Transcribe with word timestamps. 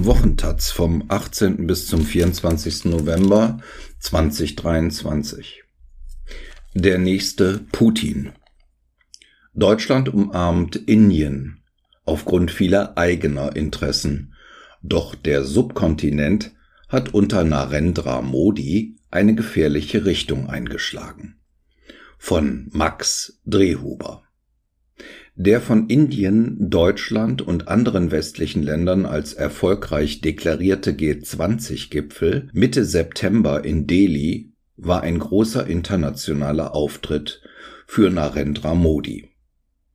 Wochentaz 0.00 0.70
vom 0.70 1.04
18. 1.08 1.66
bis 1.66 1.86
zum 1.86 2.04
24. 2.04 2.86
November 2.86 3.60
2023. 4.00 5.62
Der 6.74 6.98
nächste 6.98 7.60
Putin. 7.70 8.32
Deutschland 9.54 10.08
umarmt 10.08 10.76
Indien 10.76 11.62
aufgrund 12.04 12.50
vieler 12.50 12.96
eigener 12.96 13.54
Interessen. 13.54 14.34
Doch 14.82 15.14
der 15.14 15.44
Subkontinent 15.44 16.52
hat 16.88 17.12
unter 17.12 17.44
Narendra 17.44 18.22
Modi 18.22 18.96
eine 19.10 19.34
gefährliche 19.34 20.06
Richtung 20.06 20.48
eingeschlagen. 20.48 21.36
Von 22.18 22.68
Max 22.72 23.40
Drehhuber 23.44 24.21
der 25.34 25.60
von 25.60 25.88
Indien, 25.88 26.70
Deutschland 26.70 27.40
und 27.42 27.68
anderen 27.68 28.10
westlichen 28.10 28.62
Ländern 28.62 29.06
als 29.06 29.32
erfolgreich 29.32 30.20
deklarierte 30.20 30.92
G20-Gipfel 30.92 32.48
Mitte 32.52 32.84
September 32.84 33.64
in 33.64 33.86
Delhi 33.86 34.52
war 34.76 35.02
ein 35.02 35.18
großer 35.18 35.66
internationaler 35.66 36.74
Auftritt 36.74 37.42
für 37.86 38.10
Narendra 38.10 38.74
Modi. 38.74 39.30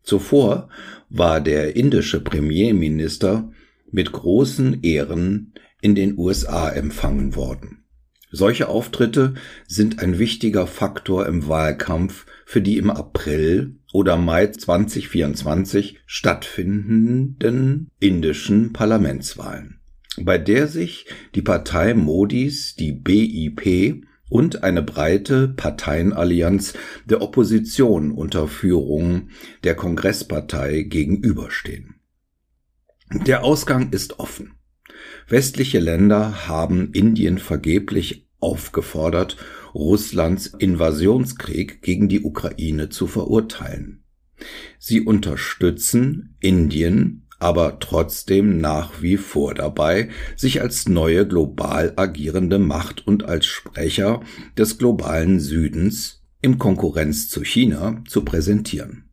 Zuvor 0.03 0.69
war 1.09 1.41
der 1.41 1.75
indische 1.75 2.21
Premierminister 2.21 3.51
mit 3.91 4.11
großen 4.11 4.81
Ehren 4.83 5.53
in 5.81 5.95
den 5.95 6.17
USA 6.17 6.69
empfangen 6.69 7.35
worden. 7.35 7.83
Solche 8.31 8.67
Auftritte 8.67 9.35
sind 9.67 9.99
ein 9.99 10.19
wichtiger 10.19 10.67
Faktor 10.67 11.27
im 11.27 11.47
Wahlkampf 11.47 12.25
für 12.45 12.61
die 12.61 12.77
im 12.77 12.89
April 12.89 13.76
oder 13.93 14.17
Mai 14.17 14.47
2024 14.47 15.99
stattfindenden 16.05 17.89
indischen 17.99 18.73
Parlamentswahlen, 18.73 19.79
bei 20.19 20.37
der 20.37 20.67
sich 20.67 21.05
die 21.35 21.41
Partei 21.41 21.93
Modis, 21.93 22.75
die 22.75 22.91
BIP 22.91 24.05
und 24.29 24.63
eine 24.63 24.83
breite 24.83 25.47
Parteienallianz 25.47 26.73
der 27.05 27.21
Opposition 27.21 28.11
unter 28.11 28.47
Führung 28.47 29.29
der 29.63 29.75
Kongresspartei 29.75 30.81
gegenüberstehen. 30.81 31.95
Der 33.11 33.43
Ausgang 33.43 33.91
ist 33.91 34.19
offen. 34.19 34.55
Westliche 35.29 35.79
Länder 35.79 36.47
haben 36.47 36.91
Indien 36.91 37.37
vergeblich 37.37 38.27
aufgefordert, 38.39 39.37
Russlands 39.77 40.47
Invasionskrieg 40.47 41.81
gegen 41.83 42.09
die 42.09 42.21
Ukraine 42.21 42.89
zu 42.89 43.05
verurteilen. 43.05 44.03
Sie 44.79 45.01
unterstützen 45.01 46.35
Indien 46.39 47.27
aber 47.39 47.79
trotzdem 47.79 48.57
nach 48.57 49.01
wie 49.01 49.17
vor 49.17 49.53
dabei, 49.53 50.09
sich 50.35 50.61
als 50.61 50.89
neue 50.89 51.27
global 51.27 51.93
agierende 51.95 52.57
Macht 52.57 53.05
und 53.05 53.25
als 53.25 53.45
Sprecher 53.45 54.21
des 54.57 54.79
globalen 54.79 55.39
Südens 55.39 56.23
im 56.41 56.57
Konkurrenz 56.57 57.29
zu 57.29 57.43
China 57.43 58.03
zu 58.07 58.23
präsentieren. 58.23 59.03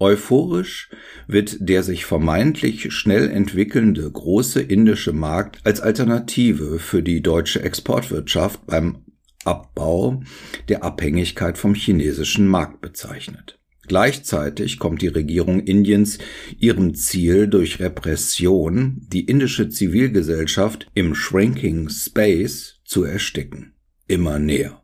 Euphorisch 0.00 0.90
wird 1.28 1.56
der 1.60 1.82
sich 1.82 2.04
vermeintlich 2.04 2.92
schnell 2.92 3.30
entwickelnde 3.30 4.10
große 4.10 4.60
indische 4.60 5.12
Markt 5.12 5.60
als 5.64 5.80
Alternative 5.80 6.78
für 6.78 7.02
die 7.02 7.22
deutsche 7.22 7.62
Exportwirtschaft 7.62 8.66
beim 8.66 9.03
Abbau 9.44 10.22
der 10.68 10.84
Abhängigkeit 10.84 11.58
vom 11.58 11.74
chinesischen 11.74 12.46
Markt 12.48 12.80
bezeichnet. 12.80 13.58
Gleichzeitig 13.86 14.78
kommt 14.78 15.02
die 15.02 15.08
Regierung 15.08 15.60
Indiens 15.60 16.18
ihrem 16.58 16.94
Ziel 16.94 17.48
durch 17.48 17.80
Repression, 17.80 19.06
die 19.12 19.26
indische 19.26 19.68
Zivilgesellschaft 19.68 20.86
im 20.94 21.14
Shrinking 21.14 21.90
Space 21.90 22.80
zu 22.84 23.04
ersticken, 23.04 23.74
immer 24.06 24.38
näher. 24.38 24.80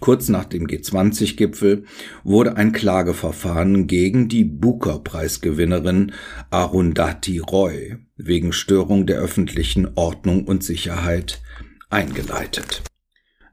Kurz 0.00 0.28
nach 0.28 0.44
dem 0.44 0.66
G20-Gipfel 0.66 1.84
wurde 2.22 2.56
ein 2.56 2.72
Klageverfahren 2.72 3.86
gegen 3.86 4.28
die 4.28 4.44
Booker-Preisgewinnerin 4.44 6.12
Arundhati 6.50 7.38
Roy 7.38 7.96
wegen 8.16 8.52
Störung 8.52 9.06
der 9.06 9.18
öffentlichen 9.18 9.88
Ordnung 9.94 10.44
und 10.44 10.62
Sicherheit 10.62 11.40
eingeleitet. 11.88 12.82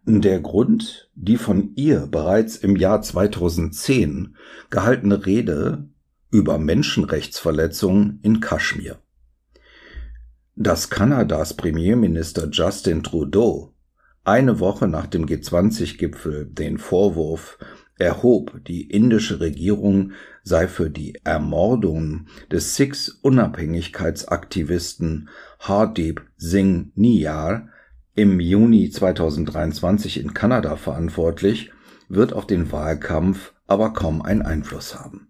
Der 0.06 0.42
Grund, 0.42 1.10
die 1.16 1.38
von 1.38 1.72
ihr 1.76 2.08
bereits 2.08 2.58
im 2.58 2.76
Jahr 2.76 3.02
2010 3.02 4.36
gehaltene 4.70 5.26
Rede 5.26 5.88
über 6.30 6.58
Menschenrechtsverletzungen 6.58 8.20
in 8.22 8.42
Kaschmir. 8.42 9.00
Dass 10.58 10.90
Kanadas 10.90 11.54
Premierminister 11.54 12.50
Justin 12.52 13.02
Trudeau 13.02 13.72
eine 14.26 14.60
Woche 14.60 14.90
nach 14.90 15.08
dem 15.08 15.26
G20-Gipfel 15.26 16.48
den 16.48 16.80
Vorwurf 16.80 17.58
erhob, 17.98 18.60
die 18.68 18.90
indische 18.90 19.40
Regierung 19.40 20.12
sei 20.44 20.68
für 20.68 20.90
die 20.90 21.18
Ermordung 21.24 22.28
des 22.52 22.76
Sikhs-Unabhängigkeitsaktivisten 22.76 25.30
Hardeep 25.60 26.24
Singh 26.36 26.92
Niyar 26.96 27.70
im 28.16 28.40
Juni 28.40 28.90
2023 28.90 30.20
in 30.20 30.34
Kanada 30.34 30.76
verantwortlich, 30.76 31.72
wird 32.10 32.34
auf 32.34 32.46
den 32.46 32.72
Wahlkampf 32.72 33.54
aber 33.68 33.94
kaum 33.94 34.22
einen 34.22 34.42
Einfluss 34.42 34.96
haben. 34.96 35.30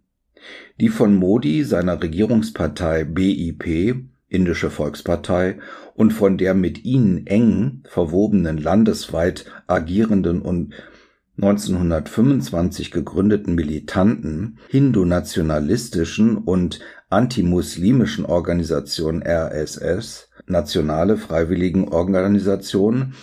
Die 0.79 0.89
von 0.89 1.15
Modi, 1.15 1.63
seiner 1.63 2.01
Regierungspartei 2.01 3.05
BIP, 3.05 4.03
Indische 4.27 4.71
Volkspartei 4.71 5.59
und 5.93 6.11
von 6.11 6.39
der 6.39 6.55
mit 6.55 6.83
ihnen 6.85 7.27
eng 7.27 7.83
verwobenen 7.85 8.57
landesweit 8.57 9.45
agierenden 9.67 10.41
und 10.41 10.73
1925 11.37 12.89
gegründeten 12.89 13.53
militanten 13.53 14.57
hindu-nationalistischen 14.69 16.37
und 16.37 16.79
antimuslimischen 17.09 18.25
Organisation 18.25 19.21
RSS, 19.21 20.29
Nationale 20.47 21.17
Freiwilligenorganisation, 21.17 23.13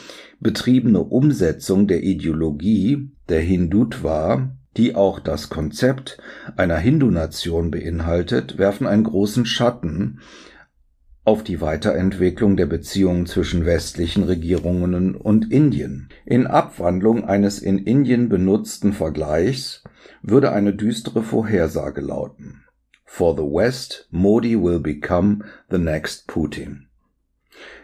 betriebene 0.41 1.01
Umsetzung 1.01 1.87
der 1.87 2.03
Ideologie 2.03 3.11
der 3.29 3.41
Hindutva, 3.41 4.57
die 4.77 4.95
auch 4.95 5.21
das 5.21 5.51
Konzept 5.51 6.19
einer 6.57 6.79
Hindu-Nation 6.79 7.71
beinhaltet, 7.71 8.59
werfen 8.59 8.87
einen 8.87 9.05
großen 9.05 9.45
Schatten 9.45 10.21
auf 11.25 11.45
die 11.45 11.61
Weiterentwicklung 11.61 12.57
der 12.57 12.67
Beziehungen 12.67 13.27
zwischen 13.27 13.67
westlichen 13.67 14.25
Regierungen 14.25 15.15
und 15.15 15.53
Indien. 15.53 16.09
In 16.25 16.47
Abwandlung 16.47 17.25
eines 17.25 17.59
in 17.59 17.79
Indien 17.79 18.29
benutzten 18.29 18.93
Vergleichs 18.93 19.85
würde 20.23 20.53
eine 20.53 20.75
düstere 20.75 21.23
Vorhersage 21.23 22.01
lauten. 22.01 22.65
For 23.05 23.37
the 23.37 23.43
West, 23.43 24.09
Modi 24.11 24.57
will 24.57 24.81
become 24.81 25.45
the 25.71 25.79
next 25.79 26.27
Putin. 26.27 26.90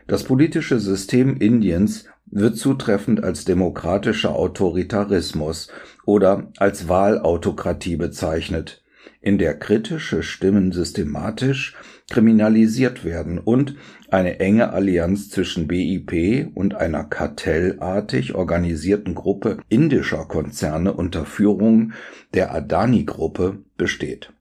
Das 0.06 0.22
politische 0.22 0.78
System 0.78 1.36
Indiens 1.36 2.04
wird 2.26 2.56
zutreffend 2.56 3.24
als 3.24 3.44
demokratischer 3.44 4.36
Autoritarismus 4.36 5.68
oder 6.04 6.50
als 6.58 6.88
Wahlautokratie 6.88 7.96
bezeichnet, 7.96 8.84
in 9.20 9.38
der 9.38 9.58
kritische 9.58 10.22
Stimmen 10.22 10.70
systematisch 10.70 11.74
kriminalisiert 12.08 13.04
werden 13.04 13.38
und 13.40 13.74
eine 14.08 14.38
enge 14.38 14.72
Allianz 14.72 15.30
zwischen 15.30 15.66
BIP 15.66 16.52
und 16.54 16.74
einer 16.76 17.02
kartellartig 17.02 18.36
organisierten 18.36 19.16
Gruppe 19.16 19.58
indischer 19.68 20.24
Konzerne 20.26 20.92
unter 20.92 21.24
Führung 21.24 21.92
der 22.32 22.54
Adani-Gruppe 22.54 23.58
besteht. 23.76 24.32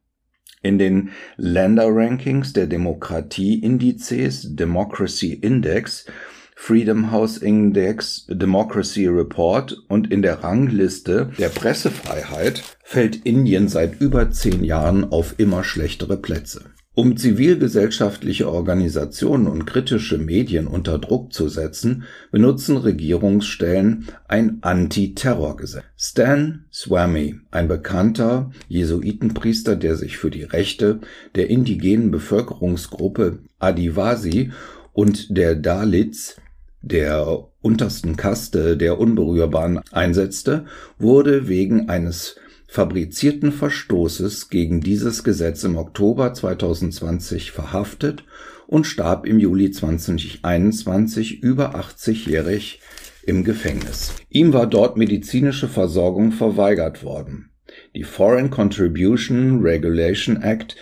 In 0.66 0.80
den 0.80 1.12
Länderrankings 1.38 2.52
der 2.54 2.66
Demokratieindizes 2.66 4.56
Democracy 4.56 5.32
Index 5.34 6.08
Freedom 6.56 7.12
House 7.12 7.38
Index 7.38 8.26
Democracy 8.28 9.06
Report 9.06 9.78
und 9.90 10.12
in 10.12 10.24
der 10.24 10.44
Rangliste 10.44 11.30
der 11.38 11.50
Pressefreiheit 11.50 12.64
fällt 12.84 13.28
Indien 13.28 13.68
seit 13.68 14.02
über 14.02 14.32
zehn 14.32 14.64
Jahren 14.64 15.04
auf 15.04 15.36
immer 15.38 15.64
schlechtere 15.64 16.18
Plätze. 16.18 16.72
Um 16.96 17.18
zivilgesellschaftliche 17.18 18.50
Organisationen 18.50 19.48
und 19.48 19.66
kritische 19.66 20.18
Medien 20.18 20.66
unter 20.66 20.98
Druck 20.98 21.34
zu 21.34 21.50
setzen, 21.50 22.06
benutzen 22.32 22.78
Regierungsstellen 22.78 24.08
ein 24.30 24.60
Anti-Terror-Gesetz. 24.62 25.84
Stan 25.98 26.64
Swamy, 26.72 27.36
ein 27.52 27.68
bekannter 27.68 28.52
Jesuitenpriester, 28.70 29.76
der 29.76 29.98
sich 29.98 30.18
für 30.18 30.32
die 30.32 30.44
Rechte 30.44 31.02
der 31.36 31.50
indigenen 31.50 32.12
Bevölkerungsgruppe 32.12 33.40
Adivasi 33.60 34.52
und 34.94 35.38
der 35.38 35.56
Dalits 35.56 36.38
der 36.82 37.50
untersten 37.62 38.16
Kaste 38.16 38.78
der 38.78 39.00
Unberührbaren 39.00 39.82
einsetzte, 39.92 40.66
wurde 40.98 41.50
wegen 41.50 41.90
eines 41.90 42.38
fabrizierten 42.76 43.54
Verstoßes 43.54 44.50
gegen 44.50 44.82
dieses 44.82 45.24
Gesetz 45.24 45.64
im 45.64 45.78
Oktober 45.78 46.34
2020 46.34 47.52
verhaftet 47.52 48.26
und 48.68 48.86
starb 48.86 49.26
im 49.26 49.40
Juli 49.40 49.72
2021 49.72 51.42
über 51.42 51.78
80-jährig 51.78 52.82
im 53.26 53.46
Gefängnis. 53.46 54.16
Ihm 54.28 54.52
war 54.52 54.68
dort 54.68 54.98
medizinische 54.98 55.70
Versorgung 55.70 56.34
verweigert 56.34 57.02
worden. 57.06 57.50
Die 57.96 58.04
Foreign 58.04 58.50
Contribution 58.50 59.62
Regulation 59.62 60.42
Act, 60.42 60.76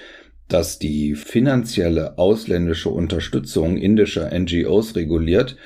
das 0.47 0.79
die 0.79 1.13
finanzielle 1.13 2.17
ausländische 2.17 2.89
Unterstützung 2.89 3.77
indischer 3.77 4.31
NGOs 4.33 4.95
reguliert, 4.95 5.57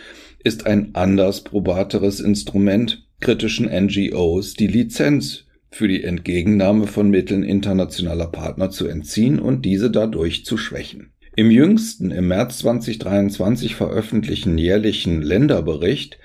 ist 0.44 0.66
ein 0.66 0.90
anders 0.94 1.46
probateres 1.46 2.20
Instrument, 2.20 3.08
kritischen 3.22 3.70
NGOs 3.70 4.56
die 4.56 4.68
Lizenz 4.68 5.47
für 5.78 5.88
die 5.88 6.04
Entgegennahme 6.04 6.88
von 6.88 7.12
Mitteln 7.12 7.44
internationaler 7.44 8.28
Partner 8.28 8.72
zu 8.72 8.88
entziehen 8.88 9.38
und 9.38 9.64
diese 9.64 9.92
dadurch 9.92 10.44
zu 10.44 10.58
schwächen. 10.58 11.12
Im 11.36 11.52
jüngsten, 11.52 12.10
im 12.10 12.30
März 12.30 12.58
2023 12.60 13.76
veröffentlichten 13.76 14.58
jährlichen 14.58 15.22
Länderbericht 15.22 16.18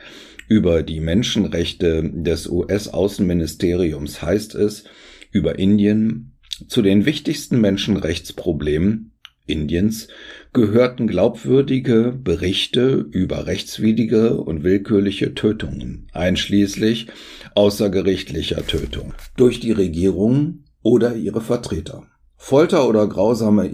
über 0.48 0.82
die 0.82 1.00
Menschenrechte 1.00 2.02
des 2.02 2.48
US-Außenministeriums 2.48 4.22
heißt 4.22 4.54
es 4.54 4.84
über 5.30 5.58
Indien, 5.58 6.32
zu 6.68 6.80
den 6.80 7.04
wichtigsten 7.04 7.60
Menschenrechtsproblemen 7.60 9.11
Indiens 9.46 10.08
gehörten 10.52 11.06
glaubwürdige 11.06 12.12
Berichte 12.12 13.06
über 13.10 13.46
rechtswidrige 13.46 14.36
und 14.36 14.62
willkürliche 14.62 15.34
Tötungen, 15.34 16.08
einschließlich 16.12 17.08
außergerichtlicher 17.54 18.66
Tötung, 18.66 19.14
durch 19.36 19.60
die 19.60 19.72
Regierung 19.72 20.64
oder 20.82 21.16
ihre 21.16 21.40
Vertreter. 21.40 22.04
Folter 22.36 22.88
oder 22.88 23.06
grausame 23.06 23.70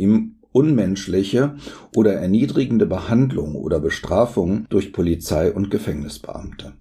unmenschliche 0.52 1.56
oder 1.94 2.14
erniedrigende 2.14 2.86
Behandlung 2.86 3.54
oder 3.54 3.80
Bestrafung 3.80 4.66
durch 4.70 4.92
Polizei 4.92 5.52
und 5.52 5.70
Gefängnisbeamte. 5.70 6.72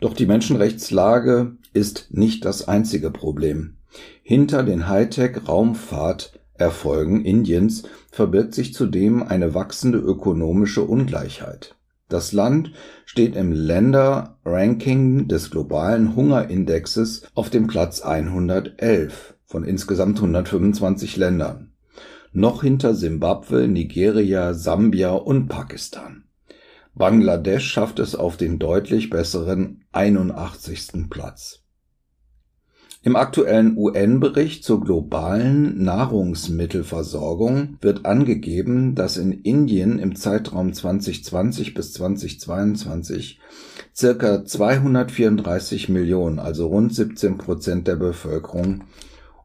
Doch 0.00 0.14
die 0.14 0.26
Menschenrechtslage 0.26 1.56
ist 1.72 2.08
nicht 2.10 2.44
das 2.44 2.68
einzige 2.68 3.10
Problem. 3.10 3.76
Hinter 4.22 4.62
den 4.62 4.88
Hightech-Raumfahrt 4.88 6.37
Erfolgen 6.58 7.24
Indiens 7.24 7.84
verbirgt 8.10 8.52
sich 8.52 8.74
zudem 8.74 9.22
eine 9.22 9.54
wachsende 9.54 9.98
ökonomische 9.98 10.82
Ungleichheit. 10.82 11.76
Das 12.08 12.32
Land 12.32 12.72
steht 13.04 13.36
im 13.36 13.52
Länderranking 13.52 15.28
des 15.28 15.50
globalen 15.50 16.16
Hungerindexes 16.16 17.22
auf 17.34 17.50
dem 17.50 17.66
Platz 17.66 18.00
111 18.00 19.34
von 19.44 19.64
insgesamt 19.64 20.18
125 20.18 21.16
Ländern, 21.16 21.72
noch 22.32 22.62
hinter 22.62 22.94
Simbabwe, 22.94 23.68
Nigeria, 23.68 24.52
Sambia 24.54 25.12
und 25.12 25.48
Pakistan. 25.48 26.24
Bangladesch 26.94 27.70
schafft 27.70 28.00
es 28.00 28.16
auf 28.16 28.36
den 28.36 28.58
deutlich 28.58 29.10
besseren 29.10 29.84
81. 29.92 31.08
Platz 31.08 31.57
im 33.08 33.16
aktuellen 33.16 33.76
UN-Bericht 33.78 34.62
zur 34.62 34.84
globalen 34.84 35.82
Nahrungsmittelversorgung 35.82 37.78
wird 37.80 38.04
angegeben, 38.04 38.94
dass 38.94 39.16
in 39.16 39.32
Indien 39.32 39.98
im 39.98 40.14
Zeitraum 40.14 40.74
2020 40.74 41.72
bis 41.72 41.94
2022 41.94 43.40
circa 43.96 44.44
234 44.44 45.88
Millionen, 45.88 46.38
also 46.38 46.66
rund 46.66 46.94
17 46.94 47.38
Prozent 47.38 47.88
der 47.88 47.96
Bevölkerung, 47.96 48.84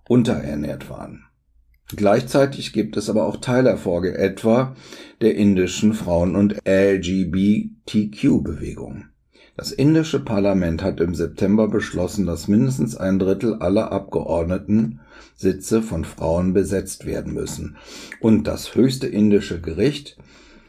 unterernährt 0.10 0.90
waren. 0.90 1.24
Gleichzeitig 1.96 2.74
gibt 2.74 2.98
es 2.98 3.10
aber 3.10 3.26
auch 3.26 3.38
Teilerfolge, 3.38 4.18
etwa 4.18 4.76
der 5.22 5.36
indischen 5.36 5.94
Frauen- 5.94 6.36
und 6.36 6.58
LGBTQ-Bewegung. 6.68 9.06
Das 9.56 9.72
indische 9.72 10.20
Parlament 10.20 10.82
hat 10.82 11.00
im 11.00 11.14
September 11.14 11.68
beschlossen, 11.68 12.26
dass 12.26 12.48
mindestens 12.48 12.98
ein 12.98 13.20
Drittel 13.20 13.56
aller 13.56 13.92
Abgeordnetensitze 13.92 15.84
von 15.84 16.06
Frauen 16.06 16.54
besetzt 16.54 17.06
werden 17.06 17.34
müssen. 17.34 17.78
Und 18.20 18.48
das 18.48 18.74
höchste 18.74 19.06
indische 19.06 19.62
Gericht 19.62 20.18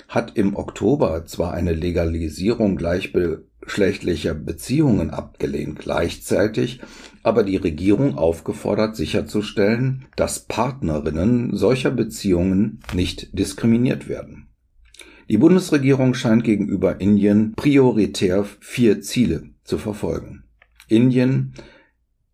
hat 0.08 0.36
im 0.36 0.54
Oktober 0.54 1.24
zwar 1.24 1.54
eine 1.54 1.72
Legalisierung 1.72 2.76
gleichgeschlechtlicher 2.76 4.34
Beziehungen 4.34 5.10
abgelehnt, 5.10 5.78
gleichzeitig 5.78 6.80
aber 7.22 7.42
die 7.42 7.56
Regierung 7.56 8.18
aufgefordert 8.18 8.96
sicherzustellen, 8.96 10.04
dass 10.14 10.40
Partnerinnen 10.40 11.56
solcher 11.56 11.90
Beziehungen 11.90 12.80
nicht 12.92 13.36
diskriminiert 13.38 14.08
werden. 14.08 14.48
Die 15.28 15.38
Bundesregierung 15.38 16.12
scheint 16.14 16.44
gegenüber 16.44 17.00
Indien 17.00 17.54
prioritär 17.54 18.44
vier 18.60 19.00
Ziele 19.00 19.44
zu 19.64 19.78
verfolgen. 19.78 20.44
Indien 20.88 21.54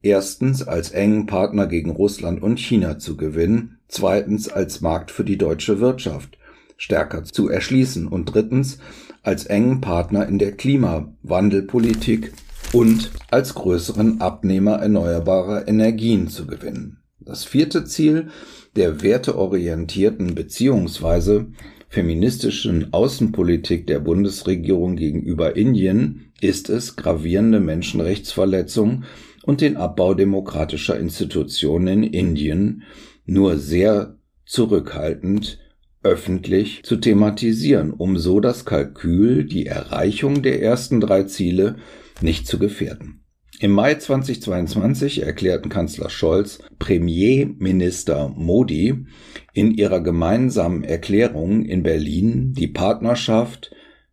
erstens 0.03 0.67
als 0.67 0.91
engen 0.91 1.27
Partner 1.27 1.69
gegen 1.69 1.91
Russland 1.91 2.43
und 2.43 2.59
China 2.59 2.99
zu 2.99 3.17
gewinnen, 3.17 3.79
zweitens 3.87 4.49
als 4.49 4.81
Markt 4.81 5.13
für 5.13 5.25
die 5.25 5.39
deutsche 5.39 5.79
Wirtschaft 5.81 6.37
stärker 6.77 7.25
zu 7.25 7.49
erschließen 7.49 8.09
und 8.09 8.35
drittens 8.35 8.79
als 9.23 9.45
engen 9.45 9.81
Partner 9.81 10.27
in 10.27 10.39
der 10.39 10.53
Klimawandelpolitik 10.53 12.33
und 12.73 13.11
als 13.31 13.55
größeren 13.55 14.21
Abnehmer 14.21 14.77
erneuerbarer 14.77 15.69
Energien 15.69 16.29
zu 16.29 16.47
gewinnen. 16.47 17.03
Das 17.21 17.45
vierte 17.45 17.85
Ziel 17.85 18.29
der 18.77 19.03
werteorientierten 19.03 20.35
bzw 20.35 21.45
feministischen 21.91 22.93
Außenpolitik 22.93 23.89
der 23.89 23.99
Bundesregierung 23.99 24.95
gegenüber 24.95 25.57
Indien 25.57 26.33
ist 26.41 26.71
es, 26.71 26.95
gravierende 26.95 27.59
Menschenrechtsverletzungen 27.59 29.05
und 29.43 29.61
den 29.61 29.77
Abbau 29.77 30.15
demokratischer 30.15 30.99
Institutionen 30.99 32.05
in 32.05 32.13
Indien 32.13 32.83
nur 33.27 33.59
sehr 33.59 34.17
zurückhaltend 34.47 35.59
öffentlich 36.05 36.85
zu 36.85 36.97
thematisieren, 36.97 37.91
um 37.91 38.17
so 38.19 38.39
das 38.39 38.65
Kalkül, 38.65 39.45
die 39.45 39.67
Erreichung 39.67 40.43
der 40.43 40.63
ersten 40.63 41.01
drei 41.01 41.25
Ziele 41.25 41.77
nicht 42.21 42.47
zu 42.47 42.61
gefährden. 42.61 43.20
Im 43.59 43.73
Mai 43.73 43.95
2022 43.95 45.23
erklärten 45.23 45.69
Kanzler 45.69 46.09
Scholz, 46.09 46.61
Premierminister 46.79 48.29
Modi 48.29 49.05
in 49.53 49.73
ihrer 49.73 50.01
gemeinsamen 50.01 50.85
Erklärung 50.85 51.65
in 51.65 51.83
Berlin 51.83 52.55
die 52.55 52.69
Partnerschaft 52.69 53.73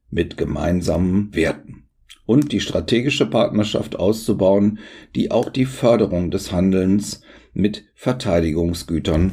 mit 0.10 0.36
gemeinsamen 0.36 1.34
Werten 1.34 1.88
und 2.26 2.52
die 2.52 2.60
strategische 2.60 3.26
Partnerschaft 3.26 3.96
auszubauen, 3.98 4.80
die 5.16 5.32
auch 5.32 5.50
die 5.50 5.66
Förderung 5.66 6.30
des 6.30 6.52
Handelns 6.52 7.22
mit 7.54 7.86
Verteidigungsgütern 7.96 9.32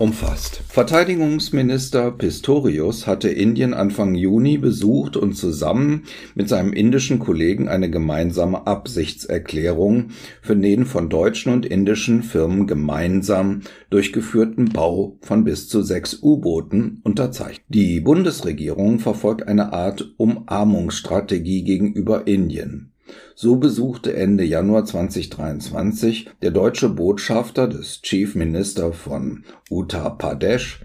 umfasst. 0.00 0.62
Verteidigungsminister 0.68 2.10
Pistorius 2.10 3.06
hatte 3.06 3.28
Indien 3.28 3.74
Anfang 3.74 4.14
Juni 4.14 4.56
besucht 4.56 5.16
und 5.16 5.34
zusammen 5.34 6.04
mit 6.34 6.48
seinem 6.48 6.72
indischen 6.72 7.18
Kollegen 7.18 7.68
eine 7.68 7.90
gemeinsame 7.90 8.66
Absichtserklärung 8.66 10.08
für 10.40 10.56
den 10.56 10.86
von 10.86 11.10
deutschen 11.10 11.52
und 11.52 11.66
indischen 11.66 12.22
Firmen 12.22 12.66
gemeinsam 12.66 13.60
durchgeführten 13.90 14.70
Bau 14.70 15.18
von 15.20 15.44
bis 15.44 15.68
zu 15.68 15.82
sechs 15.82 16.18
U-Booten 16.22 17.00
unterzeichnet. 17.04 17.64
Die 17.68 18.00
Bundesregierung 18.00 19.00
verfolgt 19.00 19.46
eine 19.46 19.72
Art 19.72 20.14
Umarmungsstrategie 20.16 21.62
gegenüber 21.62 22.26
Indien. 22.26 22.89
So 23.34 23.56
besuchte 23.56 24.14
Ende 24.14 24.44
Januar 24.44 24.84
2023 24.84 26.30
der 26.42 26.50
deutsche 26.50 26.88
Botschafter 26.88 27.68
des 27.68 28.02
Chief 28.02 28.34
Minister 28.34 28.92
von 28.92 29.44
Uttar 29.70 30.18
Pradesh, 30.18 30.80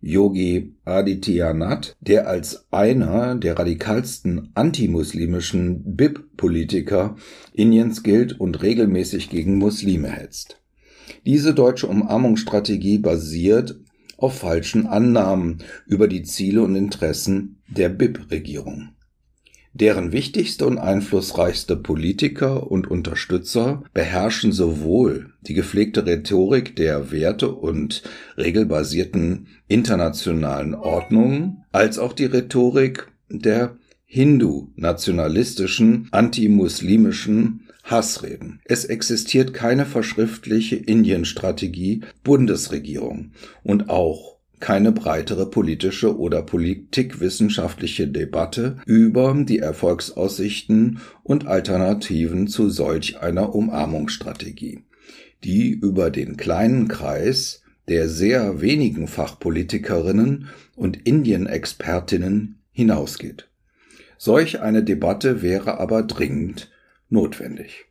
Yogi 0.00 0.74
Adityanath, 0.84 1.94
der 2.00 2.26
als 2.26 2.66
einer 2.70 3.34
der 3.34 3.58
radikalsten 3.58 4.50
antimuslimischen 4.54 5.96
BIP-Politiker 5.96 7.16
Indiens 7.52 8.02
gilt 8.02 8.40
und 8.40 8.62
regelmäßig 8.62 9.28
gegen 9.28 9.58
Muslime 9.58 10.08
hetzt. 10.08 10.60
Diese 11.26 11.54
deutsche 11.54 11.86
Umarmungsstrategie 11.86 12.98
basiert 12.98 13.78
auf 14.16 14.38
falschen 14.38 14.86
Annahmen 14.86 15.58
über 15.86 16.08
die 16.08 16.22
Ziele 16.22 16.62
und 16.62 16.76
Interessen 16.76 17.62
der 17.68 17.88
BIP-Regierung. 17.88 18.90
Deren 19.72 20.12
wichtigste 20.12 20.66
und 20.66 20.78
einflussreichste 20.78 21.76
Politiker 21.76 22.70
und 22.70 22.90
Unterstützer 22.90 23.84
beherrschen 23.94 24.50
sowohl 24.50 25.32
die 25.42 25.54
gepflegte 25.54 26.06
Rhetorik 26.06 26.74
der 26.74 27.12
Werte- 27.12 27.52
und 27.52 28.02
regelbasierten 28.36 29.46
internationalen 29.68 30.74
Ordnungen 30.74 31.62
als 31.70 31.98
auch 31.98 32.12
die 32.12 32.24
Rhetorik 32.24 33.06
der 33.28 33.76
hindu-nationalistischen, 34.06 36.08
antimuslimischen 36.10 37.68
Hassreden. 37.84 38.60
Es 38.64 38.84
existiert 38.84 39.54
keine 39.54 39.86
verschriftliche 39.86 40.74
Indienstrategie 40.74 42.00
Bundesregierung 42.24 43.30
und 43.62 43.88
auch 43.88 44.39
keine 44.60 44.92
breitere 44.92 45.46
politische 45.46 46.18
oder 46.18 46.42
politikwissenschaftliche 46.42 48.06
Debatte 48.06 48.76
über 48.86 49.34
die 49.34 49.58
Erfolgsaussichten 49.58 51.00
und 51.22 51.46
Alternativen 51.46 52.46
zu 52.46 52.70
solch 52.70 53.20
einer 53.20 53.54
Umarmungsstrategie, 53.54 54.84
die 55.42 55.70
über 55.70 56.10
den 56.10 56.36
kleinen 56.36 56.88
Kreis 56.88 57.62
der 57.88 58.08
sehr 58.08 58.60
wenigen 58.60 59.08
Fachpolitikerinnen 59.08 60.48
und 60.76 61.06
Indien-Expertinnen 61.06 62.60
hinausgeht. 62.70 63.48
Solch 64.16 64.60
eine 64.60 64.84
Debatte 64.84 65.42
wäre 65.42 65.80
aber 65.80 66.02
dringend 66.02 66.70
notwendig. 67.08 67.89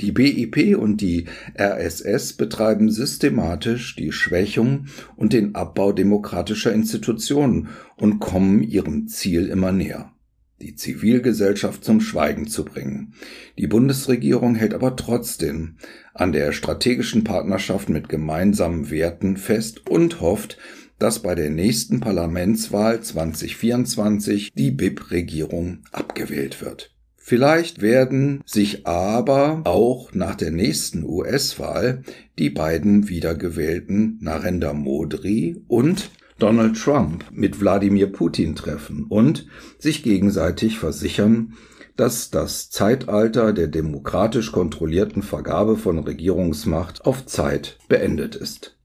Die 0.00 0.12
BIP 0.12 0.76
und 0.78 1.00
die 1.00 1.26
RSS 1.58 2.34
betreiben 2.34 2.90
systematisch 2.90 3.96
die 3.96 4.12
Schwächung 4.12 4.86
und 5.16 5.32
den 5.32 5.54
Abbau 5.54 5.92
demokratischer 5.92 6.72
Institutionen 6.72 7.68
und 7.96 8.20
kommen 8.20 8.62
ihrem 8.62 9.08
Ziel 9.08 9.48
immer 9.48 9.72
näher 9.72 10.12
die 10.60 10.74
Zivilgesellschaft 10.74 11.84
zum 11.84 12.00
Schweigen 12.00 12.48
zu 12.48 12.64
bringen. 12.64 13.14
Die 13.58 13.66
Bundesregierung 13.66 14.54
hält 14.54 14.74
aber 14.74 14.96
trotzdem 14.96 15.76
an 16.14 16.32
der 16.32 16.52
strategischen 16.52 17.24
Partnerschaft 17.24 17.88
mit 17.88 18.08
gemeinsamen 18.08 18.90
Werten 18.90 19.36
fest 19.36 19.88
und 19.88 20.20
hofft, 20.20 20.58
dass 20.98 21.22
bei 21.22 21.36
der 21.36 21.50
nächsten 21.50 22.00
Parlamentswahl 22.00 23.00
2024 23.00 24.52
die 24.52 24.72
BIP-Regierung 24.72 25.84
abgewählt 25.92 26.60
wird. 26.60 26.92
Vielleicht 27.28 27.82
werden 27.82 28.40
sich 28.46 28.86
aber 28.86 29.60
auch 29.64 30.14
nach 30.14 30.34
der 30.34 30.50
nächsten 30.50 31.04
US-Wahl 31.04 32.02
die 32.38 32.48
beiden 32.48 33.10
wiedergewählten 33.10 34.16
Narendra 34.22 34.72
Modi 34.72 35.62
und 35.68 36.10
Donald 36.38 36.80
Trump 36.82 37.26
mit 37.30 37.60
Wladimir 37.60 38.10
Putin 38.10 38.56
treffen 38.56 39.04
und 39.10 39.46
sich 39.78 40.02
gegenseitig 40.02 40.78
versichern, 40.78 41.52
dass 41.96 42.30
das 42.30 42.70
Zeitalter 42.70 43.52
der 43.52 43.66
demokratisch 43.66 44.50
kontrollierten 44.50 45.20
Vergabe 45.20 45.76
von 45.76 45.98
Regierungsmacht 45.98 47.04
auf 47.04 47.26
Zeit 47.26 47.76
beendet 47.90 48.36
ist. 48.36 48.77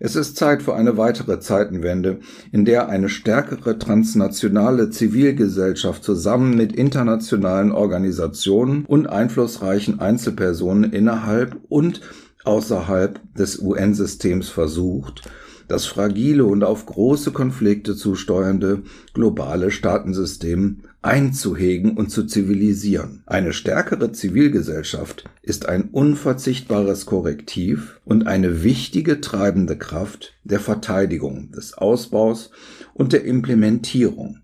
Es 0.00 0.14
ist 0.14 0.36
Zeit 0.36 0.62
für 0.62 0.74
eine 0.74 0.96
weitere 0.96 1.40
Zeitenwende, 1.40 2.20
in 2.52 2.64
der 2.64 2.88
eine 2.88 3.08
stärkere 3.08 3.78
transnationale 3.78 4.90
Zivilgesellschaft 4.90 6.04
zusammen 6.04 6.56
mit 6.56 6.72
internationalen 6.72 7.72
Organisationen 7.72 8.84
und 8.84 9.08
einflussreichen 9.08 9.98
Einzelpersonen 9.98 10.92
innerhalb 10.92 11.56
und 11.68 12.00
außerhalb 12.44 13.20
des 13.34 13.58
UN-Systems 13.58 14.48
versucht, 14.48 15.22
das 15.68 15.86
fragile 15.86 16.44
und 16.44 16.64
auf 16.64 16.86
große 16.86 17.30
Konflikte 17.30 17.94
zusteuernde 17.94 18.82
globale 19.12 19.70
Staatensystem 19.70 20.80
einzuhegen 21.02 21.96
und 21.96 22.10
zu 22.10 22.24
zivilisieren. 22.24 23.22
Eine 23.26 23.52
stärkere 23.52 24.10
Zivilgesellschaft 24.12 25.24
ist 25.42 25.68
ein 25.68 25.90
unverzichtbares 25.90 27.06
Korrektiv 27.06 28.00
und 28.04 28.26
eine 28.26 28.64
wichtige 28.64 29.20
treibende 29.20 29.78
Kraft 29.78 30.34
der 30.42 30.60
Verteidigung, 30.60 31.52
des 31.52 31.78
Ausbaus 31.78 32.50
und 32.94 33.12
der 33.12 33.24
Implementierung 33.24 34.40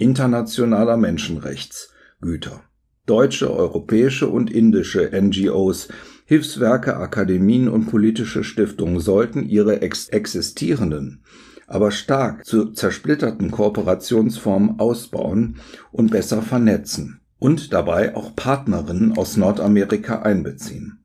internationaler 0.00 0.96
Menschenrechtsgüter. 0.96 2.62
Deutsche, 3.06 3.52
europäische 3.52 4.28
und 4.28 4.50
indische 4.50 5.10
NGOs 5.12 5.88
Hilfswerke, 6.30 6.96
Akademien 6.96 7.68
und 7.68 7.86
politische 7.86 8.44
Stiftungen 8.44 9.00
sollten 9.00 9.48
ihre 9.48 9.82
ex 9.82 10.08
existierenden, 10.10 11.24
aber 11.66 11.90
stark 11.90 12.46
zu 12.46 12.70
zersplitterten 12.70 13.50
Kooperationsformen 13.50 14.78
ausbauen 14.78 15.56
und 15.90 16.12
besser 16.12 16.40
vernetzen 16.40 17.20
und 17.40 17.72
dabei 17.72 18.14
auch 18.14 18.36
Partnerinnen 18.36 19.18
aus 19.18 19.36
Nordamerika 19.36 20.22
einbeziehen. 20.22 21.04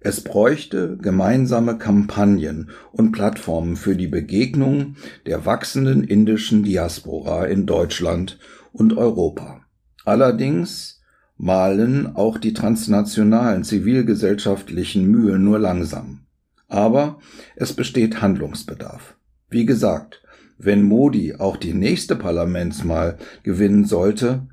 Es 0.00 0.22
bräuchte 0.22 0.96
gemeinsame 0.96 1.78
Kampagnen 1.78 2.70
und 2.90 3.12
Plattformen 3.12 3.76
für 3.76 3.94
die 3.94 4.08
Begegnung 4.08 4.96
der 5.26 5.46
wachsenden 5.46 6.02
indischen 6.02 6.64
Diaspora 6.64 7.44
in 7.44 7.64
Deutschland 7.64 8.40
und 8.72 8.96
Europa. 8.96 9.60
Allerdings 10.04 10.97
malen 11.38 12.16
auch 12.16 12.36
die 12.36 12.52
transnationalen 12.52 13.64
zivilgesellschaftlichen 13.64 15.06
Mühe 15.06 15.38
nur 15.38 15.58
langsam. 15.58 16.26
Aber 16.66 17.20
es 17.56 17.72
besteht 17.72 18.20
Handlungsbedarf. 18.20 19.16
Wie 19.48 19.64
gesagt, 19.64 20.22
wenn 20.58 20.82
Modi 20.82 21.36
auch 21.36 21.56
die 21.56 21.72
nächste 21.72 22.16
Parlamentswahl 22.16 23.16
gewinnen 23.44 23.84
sollte, 23.84 24.48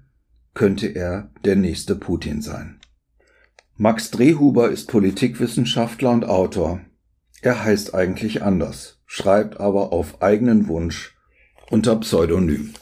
könnte 0.54 0.88
er 0.88 1.32
der 1.44 1.56
nächste 1.56 1.96
Putin 1.96 2.42
sein. 2.42 2.80
Max 3.76 4.12
Drehhuber 4.12 4.70
ist 4.70 4.88
Politikwissenschaftler 4.88 6.12
und 6.12 6.26
Autor. 6.26 6.80
Er 7.42 7.66
heißt 7.66 7.94
eigentlich 7.94 8.42
anders, 8.44 9.02
schreibt 9.06 9.60
aber 9.60 9.92
auf 9.92 10.22
eigenen 10.22 10.68
Wunsch 10.68 11.18
unter 11.70 11.98
Pseudonym. 11.98 12.74